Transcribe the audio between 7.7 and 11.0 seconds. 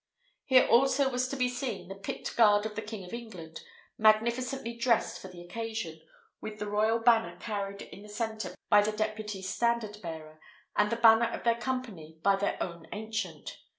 in their centre by the deputy standard hearer, and the